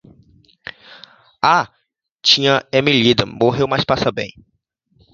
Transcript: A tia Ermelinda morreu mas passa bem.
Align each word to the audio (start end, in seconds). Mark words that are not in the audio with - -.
A 1.55 1.71
tia 2.23 2.67
Ermelinda 2.73 3.23
morreu 3.27 3.67
mas 3.69 3.85
passa 3.89 4.09
bem. 4.19 4.31